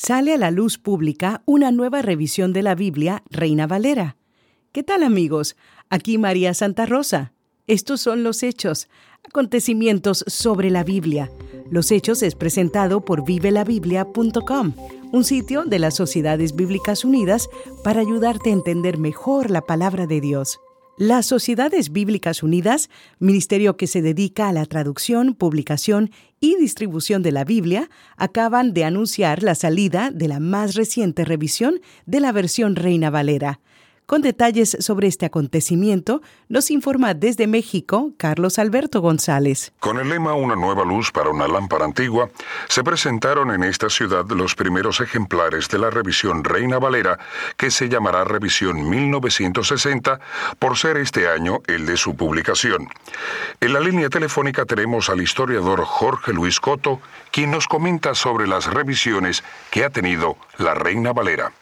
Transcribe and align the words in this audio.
sale 0.00 0.32
a 0.32 0.38
la 0.38 0.50
luz 0.50 0.78
pública 0.78 1.42
una 1.44 1.70
nueva 1.70 2.00
revisión 2.00 2.54
de 2.54 2.62
la 2.62 2.74
Biblia 2.74 3.22
Reina 3.28 3.66
Valera. 3.66 4.16
¿Qué 4.72 4.82
tal 4.82 5.02
amigos? 5.02 5.56
Aquí 5.90 6.16
María 6.16 6.54
Santa 6.54 6.86
Rosa. 6.86 7.34
Estos 7.66 8.00
son 8.00 8.22
los 8.22 8.42
hechos, 8.42 8.88
acontecimientos 9.28 10.24
sobre 10.26 10.70
la 10.70 10.84
Biblia. 10.84 11.30
Los 11.70 11.90
hechos 11.90 12.22
es 12.22 12.34
presentado 12.34 13.04
por 13.04 13.26
vivelabiblia.com, 13.26 14.72
un 15.12 15.24
sitio 15.24 15.64
de 15.66 15.78
las 15.78 15.96
Sociedades 15.96 16.56
Bíblicas 16.56 17.04
Unidas 17.04 17.50
para 17.84 18.00
ayudarte 18.00 18.48
a 18.48 18.54
entender 18.54 18.96
mejor 18.96 19.50
la 19.50 19.60
palabra 19.60 20.06
de 20.06 20.22
Dios. 20.22 20.60
Las 21.00 21.24
Sociedades 21.24 21.92
Bíblicas 21.92 22.42
Unidas, 22.42 22.90
ministerio 23.18 23.78
que 23.78 23.86
se 23.86 24.02
dedica 24.02 24.50
a 24.50 24.52
la 24.52 24.66
traducción, 24.66 25.32
publicación 25.32 26.10
y 26.40 26.56
distribución 26.56 27.22
de 27.22 27.32
la 27.32 27.44
Biblia, 27.44 27.88
acaban 28.18 28.74
de 28.74 28.84
anunciar 28.84 29.42
la 29.42 29.54
salida 29.54 30.10
de 30.10 30.28
la 30.28 30.40
más 30.40 30.74
reciente 30.74 31.24
revisión 31.24 31.80
de 32.04 32.20
la 32.20 32.32
versión 32.32 32.76
Reina 32.76 33.08
Valera. 33.08 33.60
Con 34.10 34.22
detalles 34.22 34.76
sobre 34.80 35.06
este 35.06 35.26
acontecimiento, 35.26 36.20
nos 36.48 36.72
informa 36.72 37.14
desde 37.14 37.46
México 37.46 38.12
Carlos 38.16 38.58
Alberto 38.58 39.00
González. 39.00 39.72
Con 39.78 40.00
el 40.00 40.08
lema 40.08 40.34
Una 40.34 40.56
nueva 40.56 40.84
luz 40.84 41.12
para 41.12 41.30
una 41.30 41.46
lámpara 41.46 41.84
antigua, 41.84 42.28
se 42.66 42.82
presentaron 42.82 43.52
en 43.52 43.62
esta 43.62 43.88
ciudad 43.88 44.28
los 44.30 44.56
primeros 44.56 45.00
ejemplares 45.00 45.68
de 45.68 45.78
la 45.78 45.90
revisión 45.90 46.42
Reina 46.42 46.80
Valera, 46.80 47.20
que 47.56 47.70
se 47.70 47.88
llamará 47.88 48.24
Revisión 48.24 48.90
1960, 48.90 50.18
por 50.58 50.76
ser 50.76 50.96
este 50.96 51.28
año 51.28 51.60
el 51.68 51.86
de 51.86 51.96
su 51.96 52.16
publicación. 52.16 52.88
En 53.60 53.72
la 53.72 53.78
línea 53.78 54.08
telefónica 54.08 54.64
tenemos 54.64 55.08
al 55.08 55.22
historiador 55.22 55.84
Jorge 55.84 56.32
Luis 56.32 56.58
Coto, 56.58 57.00
quien 57.30 57.52
nos 57.52 57.68
comenta 57.68 58.16
sobre 58.16 58.48
las 58.48 58.66
revisiones 58.66 59.44
que 59.70 59.84
ha 59.84 59.90
tenido 59.90 60.36
la 60.58 60.74
Reina 60.74 61.12
Valera. 61.12 61.52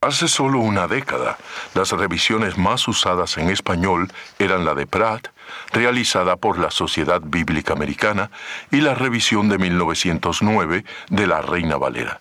Hace 0.00 0.28
solo 0.28 0.60
una 0.60 0.86
década, 0.86 1.38
las 1.74 1.90
revisiones 1.90 2.56
más 2.56 2.86
usadas 2.86 3.36
en 3.36 3.50
español 3.50 4.06
eran 4.38 4.64
la 4.64 4.74
de 4.74 4.86
Pratt, 4.86 5.26
realizada 5.72 6.36
por 6.36 6.60
la 6.60 6.70
Sociedad 6.70 7.20
Bíblica 7.20 7.72
Americana, 7.72 8.30
y 8.70 8.80
la 8.80 8.94
revisión 8.94 9.48
de 9.48 9.58
1909 9.58 10.84
de 11.10 11.26
la 11.26 11.42
Reina 11.42 11.78
Valera. 11.78 12.20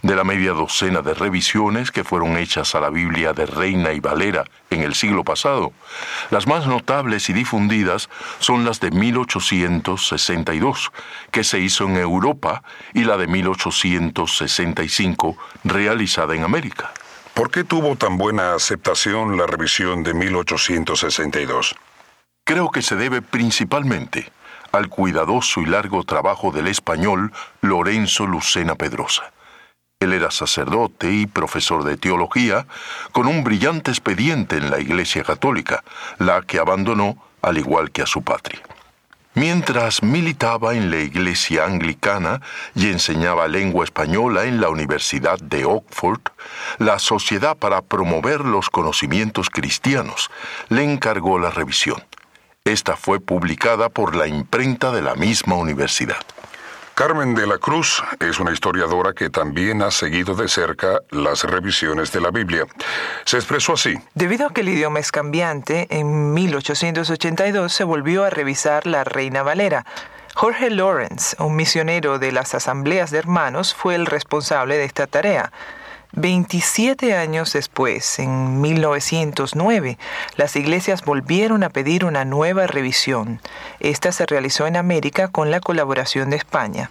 De 0.00 0.14
la 0.14 0.22
media 0.22 0.52
docena 0.52 1.02
de 1.02 1.12
revisiones 1.12 1.90
que 1.90 2.04
fueron 2.04 2.36
hechas 2.36 2.76
a 2.76 2.80
la 2.80 2.88
Biblia 2.88 3.32
de 3.32 3.46
Reina 3.46 3.92
y 3.92 3.98
Valera 3.98 4.44
en 4.70 4.82
el 4.82 4.94
siglo 4.94 5.24
pasado, 5.24 5.72
las 6.30 6.46
más 6.46 6.68
notables 6.68 7.28
y 7.30 7.32
difundidas 7.32 8.08
son 8.38 8.64
las 8.64 8.78
de 8.78 8.92
1862, 8.92 10.92
que 11.32 11.42
se 11.42 11.58
hizo 11.58 11.86
en 11.86 11.96
Europa, 11.96 12.62
y 12.94 13.02
la 13.02 13.16
de 13.16 13.26
1865, 13.26 15.36
realizada 15.64 16.36
en 16.36 16.44
América. 16.44 16.92
¿Por 17.38 17.52
qué 17.52 17.62
tuvo 17.62 17.94
tan 17.94 18.18
buena 18.18 18.54
aceptación 18.54 19.36
la 19.36 19.46
revisión 19.46 20.02
de 20.02 20.12
1862? 20.12 21.76
Creo 22.44 22.72
que 22.72 22.82
se 22.82 22.96
debe 22.96 23.22
principalmente 23.22 24.28
al 24.72 24.88
cuidadoso 24.88 25.60
y 25.60 25.66
largo 25.66 26.02
trabajo 26.02 26.50
del 26.50 26.66
español 26.66 27.32
Lorenzo 27.60 28.26
Lucena 28.26 28.74
Pedrosa. 28.74 29.32
Él 30.00 30.14
era 30.14 30.32
sacerdote 30.32 31.12
y 31.12 31.26
profesor 31.26 31.84
de 31.84 31.96
teología, 31.96 32.66
con 33.12 33.28
un 33.28 33.44
brillante 33.44 33.92
expediente 33.92 34.56
en 34.56 34.68
la 34.68 34.80
Iglesia 34.80 35.22
Católica, 35.22 35.84
la 36.18 36.42
que 36.42 36.58
abandonó 36.58 37.22
al 37.40 37.56
igual 37.56 37.92
que 37.92 38.02
a 38.02 38.06
su 38.06 38.22
patria. 38.22 38.62
Mientras 39.38 40.02
militaba 40.02 40.74
en 40.74 40.90
la 40.90 40.98
iglesia 40.98 41.64
anglicana 41.64 42.42
y 42.74 42.88
enseñaba 42.88 43.46
lengua 43.46 43.84
española 43.84 44.46
en 44.46 44.60
la 44.60 44.68
Universidad 44.68 45.38
de 45.38 45.64
Oxford, 45.64 46.20
la 46.78 46.98
Sociedad 46.98 47.56
para 47.56 47.82
Promover 47.82 48.40
los 48.40 48.68
Conocimientos 48.68 49.48
Cristianos 49.48 50.28
le 50.70 50.82
encargó 50.82 51.38
la 51.38 51.52
revisión. 51.52 52.02
Esta 52.64 52.96
fue 52.96 53.20
publicada 53.20 53.90
por 53.90 54.16
la 54.16 54.26
imprenta 54.26 54.90
de 54.90 55.02
la 55.02 55.14
misma 55.14 55.54
universidad. 55.54 56.16
Carmen 56.98 57.36
de 57.36 57.46
la 57.46 57.58
Cruz 57.58 58.02
es 58.18 58.40
una 58.40 58.50
historiadora 58.50 59.12
que 59.12 59.30
también 59.30 59.82
ha 59.82 59.92
seguido 59.92 60.34
de 60.34 60.48
cerca 60.48 61.00
las 61.12 61.44
revisiones 61.44 62.10
de 62.10 62.20
la 62.20 62.32
Biblia. 62.32 62.66
Se 63.24 63.36
expresó 63.36 63.74
así. 63.74 63.94
Debido 64.16 64.48
a 64.48 64.52
que 64.52 64.62
el 64.62 64.68
idioma 64.68 64.98
es 64.98 65.12
cambiante, 65.12 65.86
en 65.90 66.34
1882 66.34 67.72
se 67.72 67.84
volvió 67.84 68.24
a 68.24 68.30
revisar 68.30 68.84
la 68.88 69.04
Reina 69.04 69.44
Valera. 69.44 69.86
Jorge 70.34 70.70
Lawrence, 70.70 71.36
un 71.38 71.54
misionero 71.54 72.18
de 72.18 72.32
las 72.32 72.56
asambleas 72.56 73.12
de 73.12 73.18
hermanos, 73.18 73.76
fue 73.76 73.94
el 73.94 74.04
responsable 74.04 74.76
de 74.76 74.84
esta 74.84 75.06
tarea. 75.06 75.52
27 76.12 77.14
años 77.14 77.52
después, 77.52 78.18
en 78.18 78.60
1909, 78.60 79.98
las 80.36 80.56
iglesias 80.56 81.04
volvieron 81.04 81.62
a 81.62 81.70
pedir 81.70 82.04
una 82.04 82.24
nueva 82.24 82.66
revisión. 82.66 83.40
Esta 83.78 84.12
se 84.12 84.26
realizó 84.26 84.66
en 84.66 84.76
América 84.76 85.28
con 85.28 85.50
la 85.50 85.60
colaboración 85.60 86.30
de 86.30 86.36
España. 86.36 86.90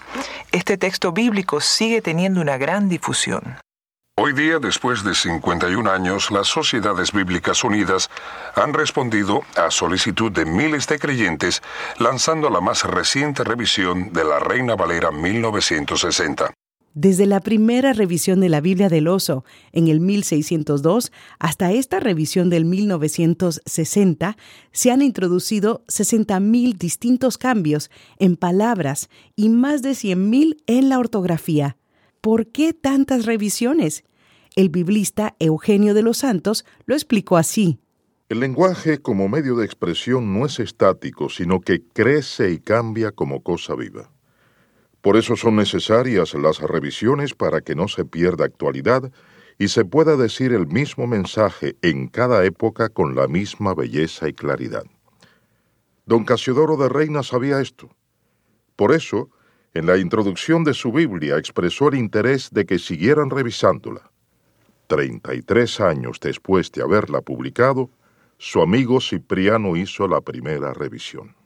Este 0.52 0.78
texto 0.78 1.12
bíblico 1.12 1.62
sigue 1.62 2.02
teniendo 2.02 2.42
una 2.42 2.58
gran 2.58 2.90
difusión. 2.90 3.58
Hoy 4.20 4.34
día, 4.34 4.58
después 4.58 5.04
de 5.04 5.14
51 5.14 5.92
años, 5.92 6.32
las 6.32 6.48
Sociedades 6.48 7.12
Bíblicas 7.12 7.64
Unidas 7.64 8.10
han 8.56 8.74
respondido 8.74 9.44
a 9.56 9.70
solicitud 9.70 10.32
de 10.32 10.44
miles 10.44 10.88
de 10.88 10.98
creyentes 10.98 11.62
lanzando 12.00 12.50
la 12.50 12.60
más 12.60 12.84
reciente 12.84 13.44
revisión 13.44 14.12
de 14.14 14.24
la 14.24 14.40
Reina 14.40 14.76
Valera 14.76 15.12
1960. 15.12 16.52
Desde 17.00 17.28
la 17.28 17.41
primera 17.41 17.94
revisión 17.94 18.40
de 18.40 18.50
la 18.50 18.59
Biblia 18.59 18.90
del 18.90 19.08
Oso 19.08 19.46
en 19.72 19.88
el 19.88 20.00
1602 20.00 21.12
hasta 21.38 21.72
esta 21.72 22.00
revisión 22.00 22.50
del 22.50 22.66
1960, 22.66 24.35
se 24.72 24.90
han 24.90 25.03
introducido 25.03 25.84
60.000 25.90 26.75
distintos 26.75 27.38
cambios 27.38 27.91
en 28.18 28.36
palabras 28.36 29.09
y 29.36 29.50
más 29.50 29.84
de 29.84 29.91
100.000 29.91 30.57
en 30.66 30.90
la 30.90 30.97
ortografía. 30.97 31.78
¿Por 32.19 32.47
qué 32.47 32.74
tantas 32.74 33.28
revisiones? 33.28 34.03
El 34.56 34.69
biblista 34.69 35.36
Eugenio 35.38 35.94
de 35.94 36.02
los 36.02 36.18
Santos 36.18 36.66
lo 36.88 36.96
explicó 36.96 37.38
así. 37.38 37.78
El 38.28 38.40
lenguaje 38.40 38.97
como 38.97 39.30
medio 39.30 39.56
de 39.56 39.66
expresión 39.68 40.34
no 40.34 40.47
es 40.47 40.59
estático, 40.59 41.30
sino 41.30 41.62
que 41.62 41.84
crece 41.94 42.50
y 42.50 42.57
cambia 42.57 43.12
como 43.12 43.44
cosa 43.44 43.75
viva. 43.75 44.17
Por 45.02 45.16
eso 45.16 45.35
son 45.35 45.56
necesarias 45.56 46.34
las 46.34 46.59
revisiones 46.59 47.34
para 47.34 47.62
que 47.62 47.75
no 47.75 47.88
se 47.88 48.06
pierda 48.06 48.46
actualidad 48.46 49.12
y 49.59 49.69
se 49.69 49.85
pueda 49.85 50.16
decir 50.16 50.53
el 50.53 50.68
mismo 50.68 51.08
mensaje 51.08 51.75
en 51.81 52.08
cada 52.08 52.46
época 52.46 52.90
con 52.90 53.16
la 53.16 53.28
misma 53.28 53.74
belleza 53.74 54.28
y 54.28 54.34
claridad. 54.34 54.84
Don 56.06 56.24
Casiodoro 56.24 56.78
de 56.78 56.90
Reina 56.90 57.24
sabía 57.24 57.59
esto. 57.59 57.90
Por 58.75 58.94
eso, 58.94 59.30
en 59.74 59.86
la 59.86 59.97
introducción 59.97 60.63
de 60.63 60.74
su 60.74 60.91
Biblia 60.91 61.38
expresó 61.38 61.90
el 61.90 61.96
interés 61.96 62.50
de 62.52 62.66
que 62.66 62.80
siguieran 62.80 63.30
revisándola. 63.30 64.12
Treinta 64.88 65.36
y 65.36 65.41
tres 65.41 65.80
años 65.80 66.19
después 66.22 66.72
de 66.72 66.81
haberla 66.81 67.22
publicado, 67.22 67.90
su 68.38 68.62
amigo 68.62 69.02
Cipriano 69.02 69.75
hizo 69.75 70.07
la 70.07 70.22
primera 70.22 70.74
revisión. 70.74 71.37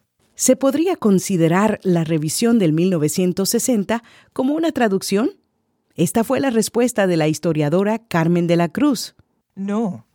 ¿Se 0.41 0.55
podría 0.55 0.95
considerar 0.95 1.79
la 1.83 2.03
revisión 2.03 2.57
del 2.57 2.73
1960 2.73 4.01
como 4.33 4.55
una 4.55 4.71
traducción? 4.71 5.33
Esta 5.93 6.23
fue 6.23 6.39
la 6.39 6.49
respuesta 6.49 7.05
de 7.05 7.15
la 7.15 7.27
historiadora 7.27 7.99
Carmen 7.99 8.47
de 8.47 8.55
la 8.55 8.67
Cruz. 8.67 9.13
No. 9.53 10.07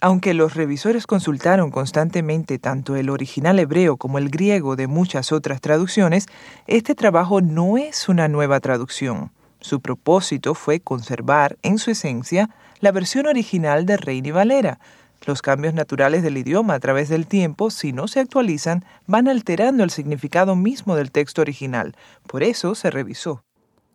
Aunque 0.00 0.34
los 0.34 0.54
revisores 0.54 1.06
consultaron 1.06 1.70
constantemente 1.70 2.58
tanto 2.58 2.96
el 2.96 3.08
original 3.08 3.60
hebreo 3.60 3.98
como 3.98 4.18
el 4.18 4.30
griego 4.30 4.74
de 4.74 4.88
muchas 4.88 5.30
otras 5.30 5.60
traducciones, 5.60 6.26
este 6.66 6.96
trabajo 6.96 7.40
no 7.40 7.78
es 7.78 8.08
una 8.08 8.26
nueva 8.26 8.58
traducción. 8.58 9.30
Su 9.60 9.80
propósito 9.80 10.56
fue 10.56 10.80
conservar, 10.80 11.56
en 11.62 11.78
su 11.78 11.92
esencia, 11.92 12.50
la 12.80 12.90
versión 12.90 13.26
original 13.26 13.86
de 13.86 13.96
Reina 13.96 14.26
y 14.26 14.32
Valera, 14.32 14.80
los 15.26 15.42
cambios 15.42 15.74
naturales 15.74 16.22
del 16.22 16.38
idioma 16.38 16.74
a 16.74 16.80
través 16.80 17.08
del 17.08 17.26
tiempo, 17.26 17.70
si 17.70 17.92
no 17.92 18.08
se 18.08 18.20
actualizan, 18.20 18.84
van 19.06 19.28
alterando 19.28 19.84
el 19.84 19.90
significado 19.90 20.56
mismo 20.56 20.96
del 20.96 21.10
texto 21.10 21.42
original. 21.42 21.94
Por 22.26 22.42
eso 22.42 22.74
se 22.74 22.90
revisó. 22.90 23.42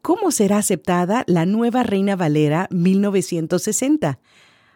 ¿Cómo 0.02 0.32
será 0.32 0.58
aceptada 0.58 1.24
la 1.28 1.46
nueva 1.46 1.84
Reina 1.84 2.16
Valera 2.16 2.68
1960? 2.72 4.20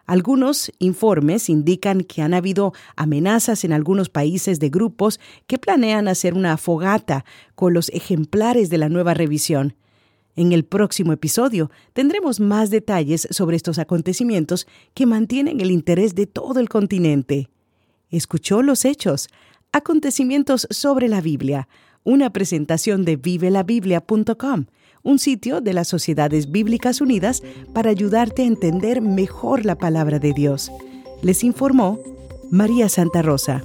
Algunos 0.06 0.72
informes 0.80 1.50
indican 1.50 2.00
que 2.00 2.22
han 2.22 2.34
habido 2.34 2.72
amenazas 2.96 3.66
en 3.66 3.74
algunos 3.74 4.08
países 4.08 4.62
de 4.62 4.70
grupos 4.70 5.20
que 5.48 5.58
planean 5.58 6.08
hacer 6.08 6.34
una 6.34 6.56
fogata 6.56 7.26
con 7.56 7.74
los 7.74 7.90
ejemplares 7.90 8.70
de 8.70 8.78
la 8.78 8.88
nueva 8.88 9.14
revisión. 9.14 9.76
En 10.38 10.54
el 10.54 10.64
próximo 10.64 11.12
episodio 11.12 11.72
tendremos 11.94 12.40
más 12.40 12.70
detalles 12.70 13.28
sobre 13.32 13.58
estos 13.58 13.80
acontecimientos 13.80 14.68
que 14.94 15.06
mantienen 15.06 15.60
el 15.60 15.72
interés 15.72 16.16
de 16.16 16.28
todo 16.28 16.60
el 16.60 16.70
continente. 16.70 17.50
Escuchó 18.12 18.62
los 18.62 18.86
hechos, 18.86 19.28
acontecimientos 19.74 20.68
sobre 20.70 21.10
la 21.10 21.20
Biblia, 21.20 21.68
una 22.04 22.32
presentación 22.32 23.04
de 23.04 23.18
vivelabiblia.com 23.18 24.68
un 25.04 25.20
sitio 25.20 25.62
de 25.62 25.74
las 25.74 25.88
Sociedades 25.88 26.52
Bíblicas 26.52 27.00
Unidas 27.00 27.42
para 27.74 27.90
ayudarte 27.90 28.42
a 28.42 28.46
entender 28.46 29.02
mejor 29.02 29.66
la 29.66 29.78
palabra 29.78 30.20
de 30.20 30.34
Dios. 30.34 30.70
Les 31.22 31.46
informó 31.46 32.00
María 32.52 32.90
Santa 32.90 33.22
Rosa. 33.22 33.64